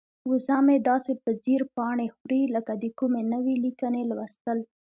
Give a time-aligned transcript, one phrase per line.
[0.29, 4.59] وزه مې داسې په ځیر پاڼې خوري لکه د کومې نوې لیکنې لوستل.